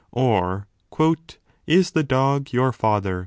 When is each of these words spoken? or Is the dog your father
or 0.13 0.67
Is 1.67 1.91
the 1.91 2.01
dog 2.01 2.51
your 2.51 2.71
father 2.71 3.19